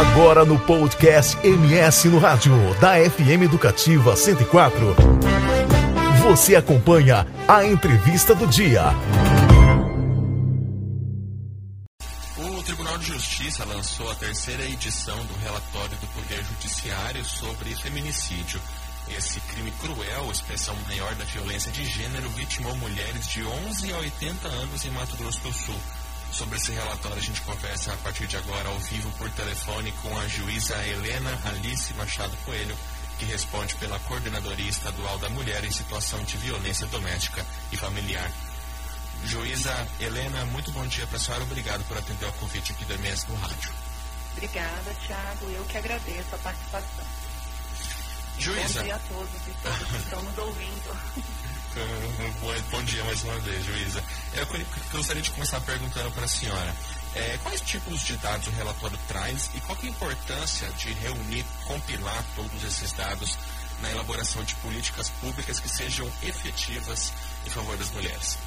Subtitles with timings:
[0.00, 4.96] Agora no podcast MS no Rádio, da FM Educativa 104.
[6.22, 8.84] Você acompanha a entrevista do dia.
[12.38, 18.58] O Tribunal de Justiça lançou a terceira edição do relatório do Poder Judiciário sobre feminicídio.
[19.06, 24.48] Esse crime cruel, expressão maior da violência de gênero, vitimou mulheres de 11 a 80
[24.48, 25.76] anos em Mato Grosso do Sul.
[26.32, 30.16] Sobre esse relatório, a gente conversa a partir de agora ao vivo por telefone com
[30.18, 32.76] a juíza Helena Alice Machado Coelho,
[33.18, 38.30] que responde pela Coordenadoria Estadual da Mulher em Situação de Violência Doméstica e Familiar.
[39.26, 41.44] Juíza Helena, muito bom dia para a senhora.
[41.44, 43.72] Obrigado por atender ao convite aqui do MS no rádio.
[44.32, 45.50] Obrigada, Tiago.
[45.50, 47.04] Eu que agradeço a participação.
[48.40, 48.80] Juíza.
[48.80, 50.96] Bom dia a todos e todas que estão nos ouvindo.
[52.70, 54.02] Bom dia mais uma vez, juíza.
[54.34, 54.46] Eu
[54.90, 56.74] gostaria de começar perguntando para a senhora.
[57.14, 61.44] É, quais tipos de dados o relatório traz e qual é a importância de reunir,
[61.66, 63.36] compilar todos esses dados
[63.82, 67.12] na elaboração de políticas públicas que sejam efetivas
[67.46, 68.38] em favor das mulheres?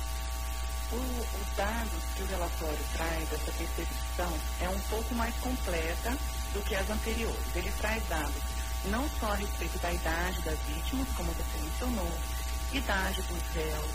[0.92, 6.18] O, os dados que o relatório traz, essa percepção, é um pouco mais completa
[6.54, 7.56] do que as anteriores.
[7.56, 8.53] Ele traz dados
[8.86, 12.12] não só a respeito da idade das vítimas, como você mencionou,
[12.72, 13.92] idade dos réus,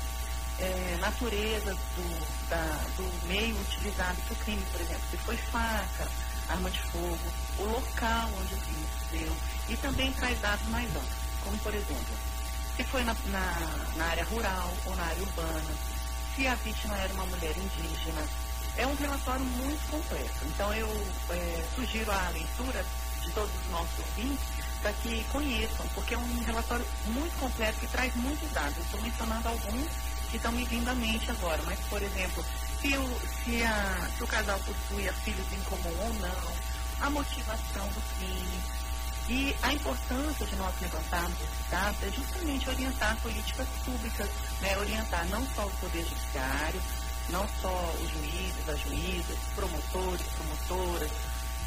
[0.61, 6.09] é, natureza do, da, do meio utilizado para o crime, por exemplo, se foi faca,
[6.48, 7.19] arma de fogo,
[7.59, 9.36] o local onde o crime se deu,
[9.69, 12.16] e também traz dados mais amplos, como por exemplo,
[12.77, 15.75] se foi na, na, na área rural ou na área urbana,
[16.34, 18.22] se a vítima era uma mulher indígena.
[18.77, 20.44] É um relatório muito completo.
[20.44, 20.89] Então eu
[21.31, 22.84] é, sugiro a leitura
[23.25, 27.87] de todos os nossos ouvintes para que conheçam, porque é um relatório muito completo que
[27.89, 28.79] traz muitos dados.
[28.79, 29.89] Estou mencionando alguns
[30.31, 32.45] que estão me vindo à mente agora, mas, por exemplo,
[32.81, 36.53] se o, se a, se o casal possui filhos em comum ou não,
[37.01, 38.79] a motivação do crime.
[39.29, 44.28] E a importância de nós levantarmos esses dados é justamente orientar políticas públicas,
[44.62, 44.78] né?
[44.78, 46.81] orientar não só o Poder Judiciário,
[47.28, 51.11] não só os juízes, as juízas, promotores, promotoras,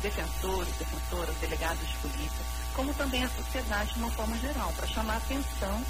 [0.02, 5.18] defensores, defensoras, delegados de polícia, como também a sociedade de uma forma geral, para chamar
[5.18, 5.84] atenção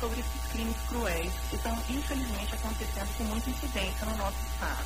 [0.00, 4.84] sobre esses crimes cruéis que estão, infelizmente, acontecendo com muita incidência no nosso Estado.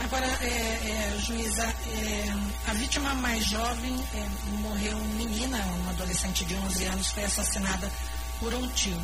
[0.00, 2.24] Agora, é, é, juíza, é,
[2.66, 7.90] a vítima mais jovem é, morreu menina, uma adolescente de 11 anos, foi assassinada
[8.40, 9.00] por um tio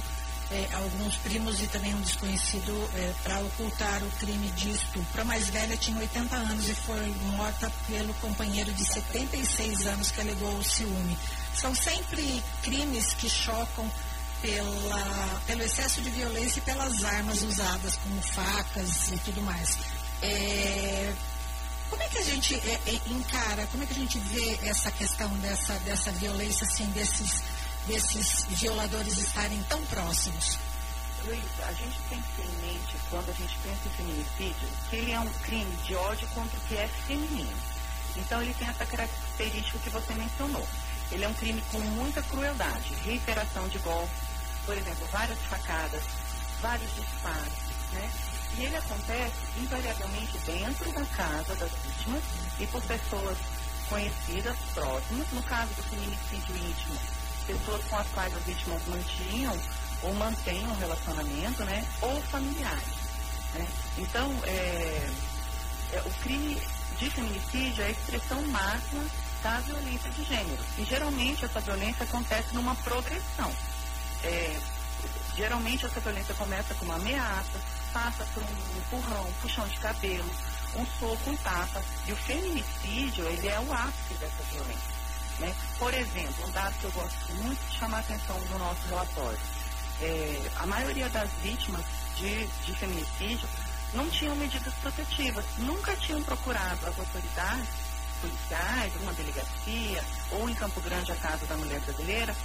[0.51, 5.21] é, alguns primos e também um desconhecido é, para ocultar o crime de estupro.
[5.21, 10.21] A mais velha tinha 80 anos e foi morta pelo companheiro de 76 anos que
[10.21, 11.17] alegou o ciúme.
[11.55, 13.91] São sempre crimes que chocam
[14.43, 19.79] pela, pelo excesso de violência e pelas armas usadas, como facas e tudo mais.
[20.23, 21.13] É,
[21.91, 24.91] como é que a gente é, é encara, como é que a gente vê essa
[24.91, 27.43] questão dessa, dessa violência, assim, desses
[27.87, 30.59] desses violadores estarem tão próximos?
[31.25, 34.97] Luiz, a gente tem que ter em mente, quando a gente pensa em feminicídio, que
[34.97, 37.57] ele é um crime de ódio contra o que é feminino.
[38.17, 40.67] Então ele tem essa característica que você mencionou.
[41.13, 44.17] Ele é um crime com muita crueldade, reiteração de golpes,
[44.65, 46.03] por exemplo, várias facadas,
[46.61, 47.53] vários disparos,
[47.93, 48.11] né?
[48.57, 52.23] E ele acontece invariavelmente dentro da casa das vítimas
[52.59, 53.39] e por pessoas
[53.89, 55.33] conhecidas, próximas.
[55.33, 56.99] No caso do feminicídio íntimo,
[57.43, 59.59] pessoas com as quais as vítimas mantinham
[60.03, 61.87] ou mantêm um relacionamento, né?
[62.01, 63.01] Ou familiares.
[63.55, 63.67] Né?
[63.99, 65.11] Então, é,
[65.93, 66.61] é, o crime
[66.99, 69.05] de feminicídio é a expressão máxima
[69.43, 70.63] da violência de gênero.
[70.79, 73.53] E geralmente essa violência acontece numa progressão.
[74.23, 74.61] É,
[75.37, 77.61] geralmente essa violência começa com uma ameaça,
[77.93, 80.31] passa por um empurrão, um puxão de cabelo,
[80.77, 81.83] um soco, um tapa.
[82.07, 85.00] E o feminicídio, ele é o ápice dessa violência.
[85.41, 85.55] Né?
[85.79, 89.39] Por exemplo, um dado que eu gosto muito de chamar a atenção no nosso relatório.
[90.03, 91.85] É, a maioria das vítimas
[92.17, 93.49] de, de feminicídio
[93.95, 97.69] não tinham medidas protetivas, nunca tinham procurado as autoridades
[98.21, 102.37] policiais, uma delegacia, ou em Campo Grande a Casa da Mulher Brasileira,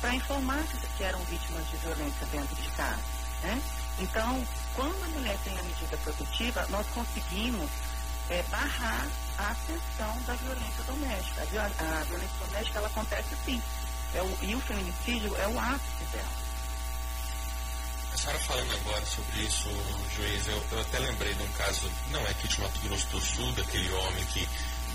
[0.00, 0.62] para informar
[0.96, 3.02] que eram vítimas de violência dentro de casa.
[3.42, 3.62] Né?
[3.98, 7.70] Então, quando a mulher tem a medida protetiva, nós conseguimos
[8.30, 9.06] é, barrar
[9.38, 11.42] a ascensão da violência doméstica.
[11.42, 13.62] A, a violência doméstica ela acontece sim.
[14.14, 16.42] É o, e o feminicídio é o ápice dela.
[18.12, 19.68] A senhora falando agora sobre isso,
[20.14, 23.20] juiz, eu, eu, até lembrei de um caso, não é aqui de Mato Grosso do
[23.20, 24.46] Sul, daquele homem que,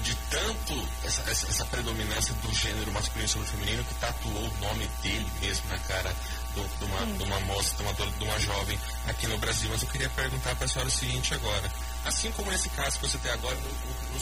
[0.03, 4.57] de tanto essa, essa, essa predominância do gênero masculino sobre o feminino, que tatuou o
[4.59, 6.15] nome dele mesmo na cara
[6.53, 9.69] do, de, uma, de uma moça, de uma, de uma jovem aqui no Brasil.
[9.71, 11.71] Mas eu queria perguntar para a senhora o seguinte agora
[12.05, 13.57] Assim como esse caso que você tem agora,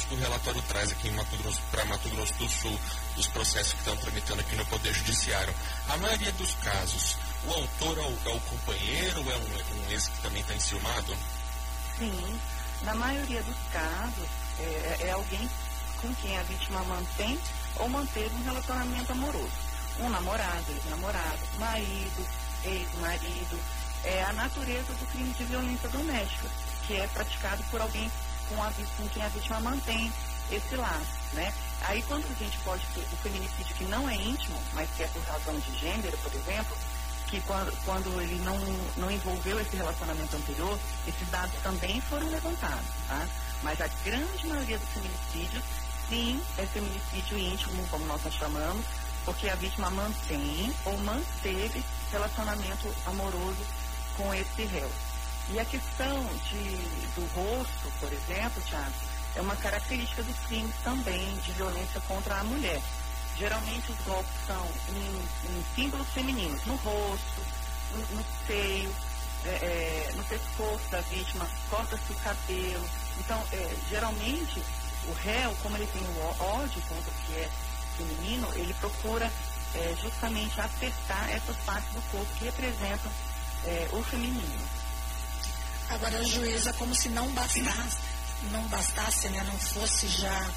[0.10, 1.12] no relatório traz aqui
[1.72, 2.80] para Mato Grosso do Sul,
[3.16, 5.54] dos processos que estão tramitando aqui no Poder Judiciário,
[5.89, 7.18] a maioria dos casos,
[7.48, 11.16] o autor é o, é o companheiro é um, um ex que também está enciumado?
[11.98, 12.39] Sim,
[12.81, 14.27] na maioria dos casos,
[14.60, 15.50] é, é alguém
[16.01, 17.39] com quem a vítima mantém
[17.77, 19.66] ou manteve um relacionamento amoroso.
[20.00, 22.27] Um namorado, ex-namorado, marido,
[22.63, 23.60] ex-marido.
[24.05, 26.47] É a natureza do crime de violência doméstica,
[26.85, 28.11] que é praticado por alguém
[28.49, 30.11] com, a, com quem a vítima mantém
[30.51, 31.51] esse laço, né?
[31.81, 35.07] Aí quando a gente pode ter o feminicídio que não é íntimo, mas que é
[35.07, 36.77] por razão de gênero, por exemplo,
[37.27, 38.57] que quando, quando ele não,
[38.97, 43.27] não envolveu esse relacionamento anterior, esses dados também foram levantados, tá?
[43.63, 45.63] Mas a grande maioria dos feminicídios,
[46.09, 48.85] sim, é feminicídio íntimo, como nós chamamos,
[49.25, 53.65] porque a vítima mantém ou manteve relacionamento amoroso
[54.17, 54.89] com esse réu.
[55.50, 56.77] E a questão de,
[57.15, 58.94] do rosto, por exemplo, Tiago,
[59.35, 62.81] é uma característica dos crimes também de violência contra a mulher.
[63.38, 67.41] Geralmente os golpes são em, em símbolos femininos, no rosto,
[67.91, 68.95] no, no seio,
[69.45, 72.89] é, é, no pescoço da vítima, corta-se o cabelo.
[73.19, 74.63] Então, é, geralmente,
[75.07, 77.50] o réu, como ele tem o ódio contra o que é
[77.97, 79.31] feminino, ele procura
[79.75, 83.12] é, justamente acertar essas partes do corpo que representam
[83.65, 84.65] é, o feminino.
[85.89, 87.97] Agora, a juíza, como se não bastasse,
[88.51, 90.50] não bastasse, né, não fosse já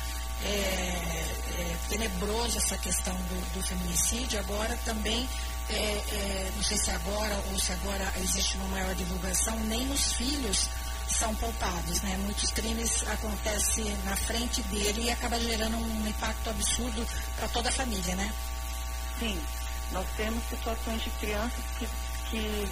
[0.43, 5.29] é, é, tenebroso essa questão do, do, feminicídio, agora também,
[5.69, 10.13] é, é, não sei se agora ou se agora existe uma maior divulgação, nem os
[10.15, 10.69] filhos
[11.09, 12.17] são poupados, né?
[12.19, 17.07] Muitos crimes acontecem na frente dele e acaba gerando um impacto absurdo
[17.37, 18.33] para toda a família, né?
[19.19, 19.41] Sim,
[19.91, 21.89] nós temos situações de crianças que,
[22.31, 22.69] que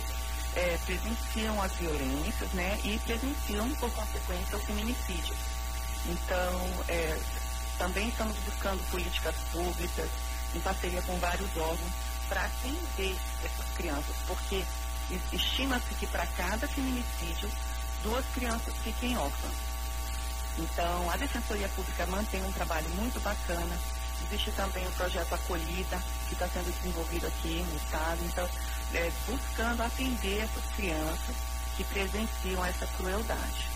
[0.56, 2.80] é, presenciam as violências, né?
[2.82, 5.36] E presenciam, por consequência, o feminicídio.
[6.06, 7.18] Então, é,
[7.78, 10.08] também estamos buscando políticas públicas,
[10.54, 11.92] em parceria com vários órgãos,
[12.28, 14.64] para atender essas crianças, porque
[15.32, 17.48] estima-se que para cada feminicídio
[18.02, 19.52] duas crianças fiquem órfãs.
[20.58, 23.78] Então, a Defensoria Pública mantém um trabalho muito bacana.
[24.24, 28.18] Existe também o projeto Acolhida, que está sendo desenvolvido aqui no Estado.
[28.24, 28.48] Então,
[28.94, 31.36] é, buscando atender essas crianças
[31.76, 33.68] que presenciam essa crueldade.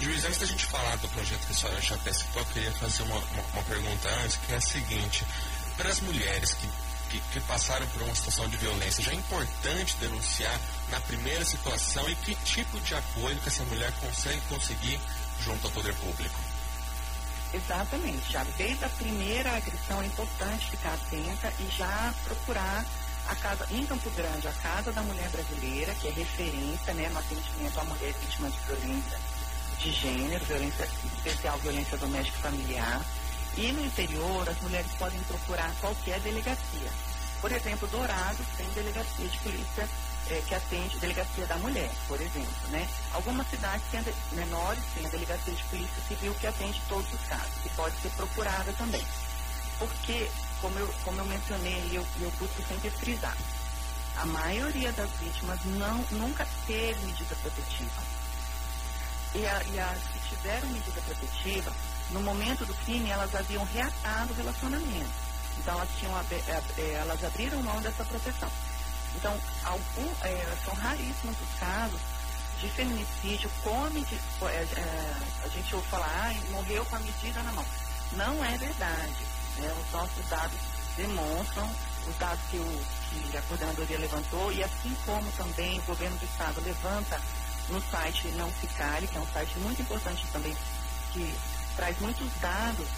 [0.00, 2.72] Juiz, antes da gente falar do projeto que a senhora já até citou, eu queria
[2.72, 5.24] fazer uma, uma, uma pergunta antes, que é a seguinte.
[5.76, 6.68] Para as mulheres que
[7.08, 12.08] que, que, passaram por uma situação de violência, já é importante denunciar na primeira situação
[12.08, 15.00] e que tipo de apoio que essa mulher consegue conseguir
[15.40, 16.38] junto ao poder público?
[17.52, 22.84] Exatamente, já desde a primeira agressão é importante ficar atenta e já procurar
[23.28, 27.18] a casa, em Campo Grande, a Casa da Mulher Brasileira, que é referência né, no
[27.18, 29.18] atendimento à mulher vítima de violência
[29.78, 33.04] de gênero, violência especial violência doméstica familiar.
[33.56, 36.90] E no interior, as mulheres podem procurar qualquer delegacia.
[37.40, 39.88] Por exemplo, Dourados tem delegacia de polícia
[40.30, 42.68] é, que atende delegacia da mulher, por exemplo.
[42.70, 42.88] Né?
[43.12, 44.02] Algumas cidades têm,
[44.32, 48.10] menores têm a delegacia de polícia civil que atende todos os casos, que pode ser
[48.10, 49.04] procurada também.
[49.78, 50.28] Porque,
[50.60, 53.36] como eu, como eu mencionei e eu, eu busco sempre frisar,
[54.16, 58.02] a maioria das vítimas não, nunca teve medida protetiva.
[59.34, 61.72] E, a, e a, se tiveram medida protetiva,
[62.10, 65.28] no momento do crime, elas haviam reatado o relacionamento.
[65.58, 68.50] Então, elas, tinham, é, é, elas abriram mão dessa proteção.
[69.16, 72.00] Então, algum, é, são raríssimos os casos
[72.60, 73.86] de feminicídio com.
[74.48, 77.64] É, é, a gente ouve falar, ah, morreu com a medida na mão.
[78.12, 79.37] Não é verdade.
[79.58, 79.74] Né?
[79.84, 80.58] Os nossos dados
[80.96, 81.70] demonstram,
[82.08, 82.84] os dados que, o,
[83.30, 87.20] que a coordenadoria levantou, e assim como também o governo do Estado levanta
[87.68, 90.56] no site Não Ficare, que é um site muito importante também,
[91.12, 91.34] que
[91.76, 92.88] traz muitos dados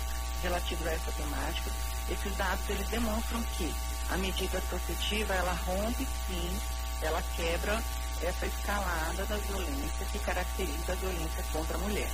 [0.42, 1.70] relativos a essa temática.
[2.08, 3.72] Esses dados eles demonstram que
[4.10, 6.60] a medida protetiva ela rompe sim,
[7.02, 7.82] ela quebra
[8.22, 12.10] essa escalada da violência que caracteriza a violência contra a mulher.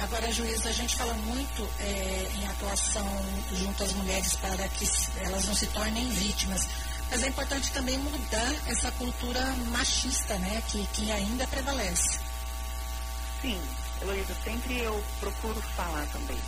[0.00, 3.04] Agora, juíza, a gente fala muito é, em atuação
[3.52, 4.88] junto às mulheres para que
[5.22, 6.68] elas não se tornem vítimas.
[7.10, 9.40] Mas é importante também mudar essa cultura
[9.72, 12.20] machista, né, que, que ainda prevalece.
[13.40, 13.60] Sim,
[14.00, 16.38] Heloísa, sempre eu procuro falar também.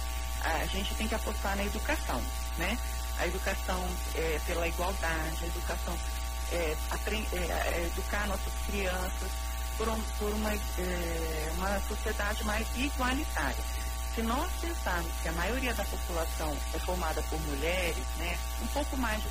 [0.43, 2.23] A gente tem que apostar na educação,
[2.57, 2.79] né?
[3.19, 5.99] A educação é, pela igualdade, a educação,
[6.53, 9.50] é, é, é, educar nossas crianças
[9.81, 13.65] por, um, por uma, é, uma sociedade mais igualitária.
[14.15, 18.95] Se nós pensarmos que a maioria da população é formada por mulheres, né, um pouco
[18.99, 19.29] mais de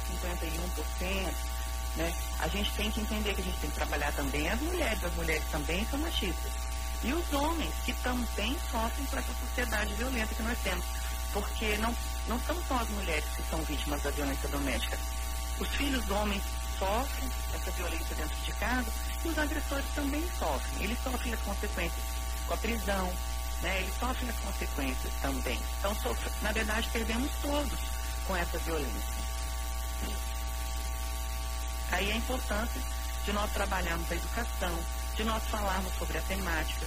[1.05, 1.33] 51%,
[1.97, 5.03] né, a gente tem que entender que a gente tem que trabalhar também as mulheres,
[5.03, 6.51] as mulheres também são machistas.
[7.03, 10.85] E os homens que também sofrem com essa sociedade violenta que nós temos.
[11.31, 11.95] Porque não,
[12.27, 14.97] não são só as mulheres que são vítimas da violência doméstica.
[15.59, 16.41] Os filhos homens
[16.79, 18.91] sofrem essa violência dentro de casa
[19.23, 20.83] e os agressores também sofrem.
[20.83, 22.03] Eles sofrem as consequências
[22.47, 23.13] com a prisão,
[23.61, 23.81] né?
[23.81, 25.59] eles sofrem as consequências também.
[25.77, 27.79] Então, sofre, na verdade, perdemos todos
[28.25, 29.19] com essa violência.
[31.91, 32.81] Aí a importância
[33.25, 34.79] de nós trabalharmos a educação,
[35.15, 36.85] de nós falarmos sobre a temática,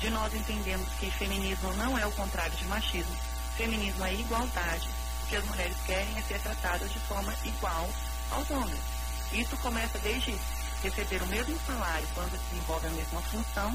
[0.00, 3.16] de nós entendermos que feminismo não é o contrário de machismo,
[3.56, 4.88] feminismo é igualdade,
[5.22, 7.88] o que as mulheres querem é ser tratadas de forma igual
[8.30, 8.95] aos homens.
[9.32, 10.34] Isso começa desde
[10.82, 13.74] receber o mesmo salário quando desenvolve a mesma função,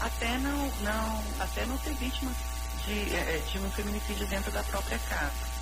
[0.00, 2.32] até não, não, até não ser vítima
[2.84, 5.52] de, é, é, de um feminicídio dentro da própria casa.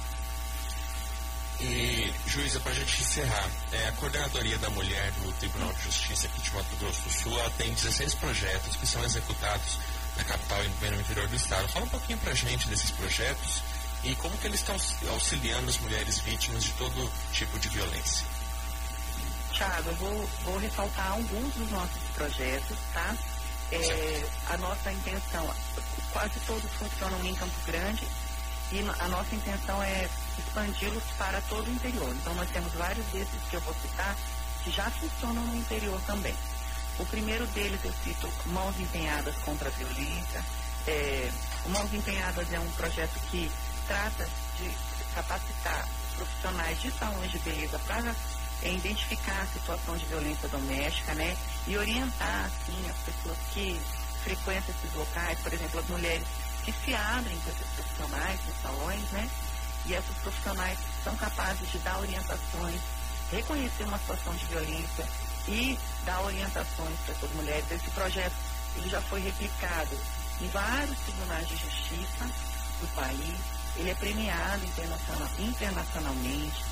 [1.60, 6.26] E, juíza, para a gente encerrar, é, a Coordenadoria da Mulher do Tribunal de Justiça
[6.26, 9.78] aqui de Mato Grosso do Sul tem 16 projetos que são executados
[10.16, 11.68] na capital e no interior do estado.
[11.68, 13.62] Fala um pouquinho para a gente desses projetos
[14.02, 14.76] e como que eles estão
[15.10, 18.25] auxiliando as mulheres vítimas de todo tipo de violência.
[19.61, 23.14] Tiago, eu vou, vou ressaltar alguns dos nossos projetos, tá?
[23.71, 25.55] É, a nossa intenção,
[26.14, 28.09] quase todos funcionam em Campo Grande
[28.73, 32.09] e a nossa intenção é expandi-los para todo o interior.
[32.14, 34.17] Então nós temos vários desses que eu vou citar
[34.64, 36.35] que já funcionam no interior também.
[36.99, 40.43] O primeiro deles eu cito Mãos Empenhadas contra a Violência.
[40.87, 41.31] É,
[41.67, 43.52] Mãos Empenhadas é um projeto que
[43.87, 44.26] trata
[44.57, 44.71] de
[45.14, 45.87] capacitar
[46.17, 48.14] profissionais de salões de beleza para
[48.62, 51.37] é identificar a situação de violência doméstica, né?
[51.67, 53.81] E orientar, assim, as pessoas que
[54.23, 56.26] frequentam esses locais, por exemplo, as mulheres
[56.64, 59.31] que se abrem para esses profissionais nos salões, né?
[59.87, 62.81] E essas profissionais são capazes de dar orientações,
[63.31, 65.09] reconhecer uma situação de violência
[65.49, 67.71] e dar orientações para essas mulheres.
[67.71, 68.35] Esse projeto
[68.76, 69.99] ele já foi replicado
[70.40, 72.25] em vários tribunais de justiça
[72.81, 73.40] do país.
[73.76, 76.70] Ele é premiado internacional, internacionalmente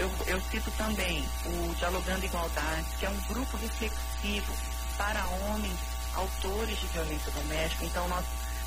[0.00, 4.52] eu, eu cito também o Dialogando Igualdade, que é um grupo reflexivo
[4.96, 5.78] para homens
[6.14, 7.84] autores de violência doméstica.
[7.84, 8.24] Então, nós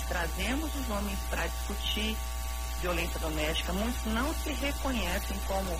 [0.08, 2.16] trazemos os homens para discutir
[2.82, 3.74] violência doméstica.
[3.74, 5.80] Muitos não se reconhecem como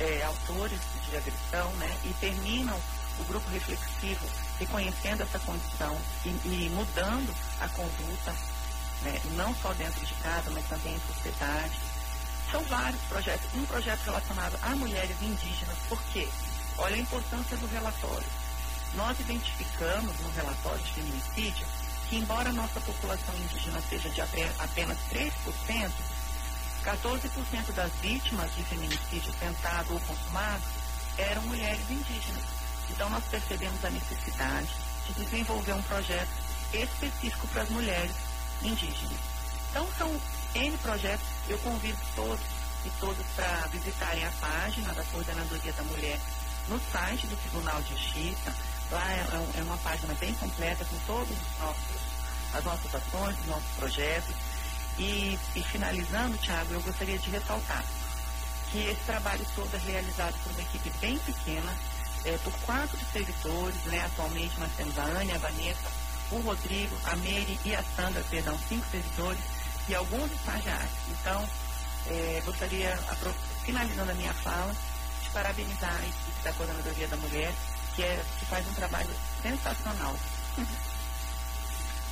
[0.00, 1.96] é, autores de agressão, né?
[2.04, 2.78] E terminam
[3.18, 4.26] o grupo reflexivo
[4.58, 8.34] reconhecendo essa condição e, e mudando a conduta,
[9.02, 9.20] né?
[9.36, 11.93] não só dentro de casa, mas também em sociedade.
[12.50, 13.48] São vários projetos.
[13.54, 15.76] Um projeto relacionado a mulheres indígenas.
[15.88, 16.28] Por quê?
[16.78, 18.26] Olha a importância do relatório.
[18.94, 21.66] Nós identificamos no relatório de feminicídio
[22.08, 25.32] que, embora a nossa população indígena seja de apenas 3%,
[26.84, 30.62] 14% das vítimas de feminicídio tentado ou consumado
[31.16, 32.44] eram mulheres indígenas.
[32.90, 34.68] Então, nós percebemos a necessidade
[35.06, 36.28] de desenvolver um projeto
[36.72, 38.14] específico para as mulheres
[38.62, 39.18] indígenas.
[39.70, 40.20] Então, são
[40.54, 41.26] N projetos.
[41.48, 42.44] Eu convido todos
[42.84, 46.20] e todas para visitarem a página da Coordenadoria da Mulher
[46.68, 48.54] no site do Tribunal de Justiça.
[48.90, 51.86] Lá é, é, é uma página bem completa com nossos,
[52.52, 54.34] as nossas ações, os nossos projetos.
[54.98, 57.84] E, e finalizando, Tiago, eu gostaria de ressaltar
[58.70, 61.74] que esse trabalho todo é realizado por uma equipe bem pequena,
[62.24, 64.04] é, por quatro servidores, né?
[64.04, 65.90] Atualmente nós temos a Ania, a Vanessa,
[66.30, 69.40] o Rodrigo, a Meire e a Sandra, perdão, cinco servidores
[69.88, 70.90] e alguns estagiários.
[71.08, 71.48] Então,
[72.06, 72.98] é, gostaria,
[73.64, 74.74] finalizando a minha fala,
[75.22, 77.52] de parabenizar a equipe da Coordenadoria da Mulher,
[77.94, 79.10] que, é, que faz um trabalho
[79.42, 80.16] sensacional.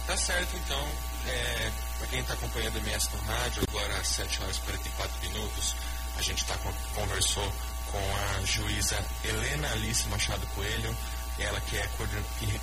[0.07, 0.88] Tá certo, então.
[1.26, 5.29] É, para quem está acompanhando o MS no rádio, agora às 7 horas e 44
[5.29, 5.76] minutos,
[6.19, 6.57] a gente tá,
[6.95, 7.52] conversou
[7.93, 10.97] com a juíza Helena Alice Machado Coelho,
[11.38, 11.88] ela que é,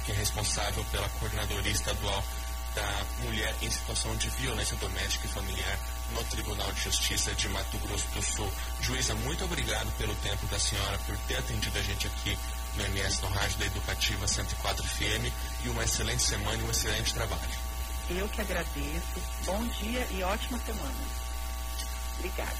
[0.05, 2.23] que é responsável pela coordenadoria estadual
[2.75, 5.79] da mulher em situação de violência doméstica e familiar
[6.11, 8.51] no Tribunal de Justiça de Mato Grosso do Sul.
[8.81, 12.37] Juíza, muito obrigado pelo tempo da senhora, por ter atendido a gente aqui
[12.75, 15.31] no MS, no Rádio da Educativa 104 FM,
[15.65, 17.69] e uma excelente semana e um excelente trabalho.
[18.09, 19.21] Eu que agradeço.
[19.45, 20.95] Bom dia e ótima semana.
[22.17, 22.57] Obrigada.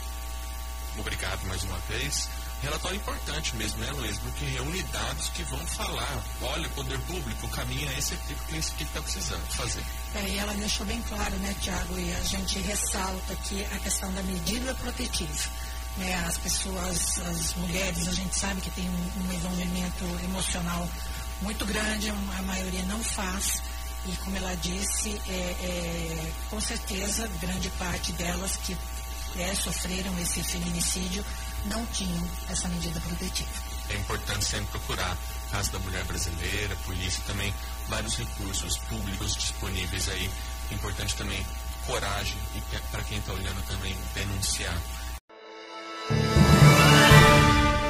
[0.97, 2.29] Obrigado mais uma vez.
[2.61, 4.17] Relatório importante mesmo, né, Luiz?
[4.17, 6.21] Porque reúne dados que vão falar.
[6.41, 9.83] Olha, o poder público caminha esse tipo que está precisando fazer.
[10.15, 14.11] É, e ela deixou bem claro, né, Tiago, e a gente ressalta aqui a questão
[14.13, 15.49] da medida protetiva.
[15.97, 20.87] Né, as pessoas, as mulheres, a gente sabe que tem um, um envolvimento emocional
[21.41, 23.61] muito grande, a maioria não faz.
[24.05, 28.77] E como ela disse, é, é, com certeza, grande parte delas que
[29.37, 31.23] é, sofreram esse feminicídio
[31.65, 33.49] não tinham essa medida protetiva.
[33.89, 35.17] É importante sempre procurar
[35.51, 37.53] Casa da Mulher Brasileira, polícia também,
[37.87, 40.29] vários recursos públicos disponíveis aí.
[40.71, 41.43] Importante também
[41.87, 42.61] coragem e
[42.91, 44.77] para quem está olhando também denunciar.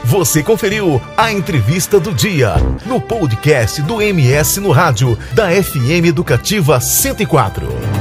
[0.05, 6.79] Você conferiu a entrevista do dia no podcast do MS no rádio da FM Educativa
[6.79, 7.98] 104.